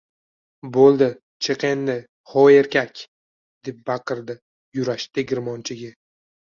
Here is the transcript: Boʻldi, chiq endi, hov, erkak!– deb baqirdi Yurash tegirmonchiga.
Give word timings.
Boʻldi, 0.77 1.09
chiq 1.47 1.65
endi, 1.69 1.97
hov, 2.33 2.49
erkak!– 2.63 3.05
deb 3.69 3.87
baqirdi 3.93 4.41
Yurash 4.81 5.11
tegirmonchiga. 5.17 5.97